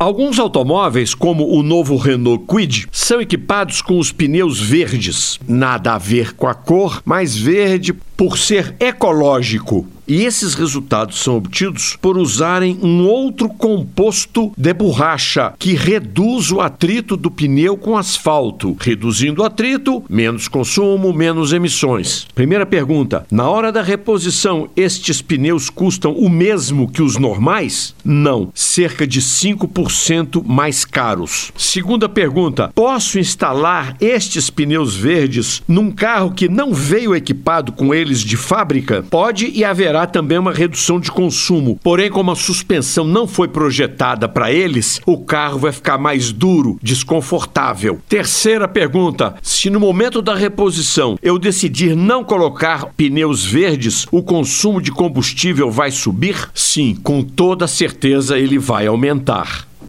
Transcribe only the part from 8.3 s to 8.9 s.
ser